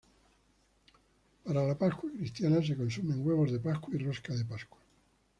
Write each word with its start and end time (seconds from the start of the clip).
Para 1.43 1.61
la 1.67 1.77
Pascua 1.77 2.09
cristiana 2.09 2.63
se 2.63 2.75
consumen 2.75 3.23
huevos 3.23 3.51
de 3.51 3.59
pascua 3.59 3.93
y 3.93 3.99
rosca 3.99 4.33
de 4.33 4.43
pascua. 4.45 4.79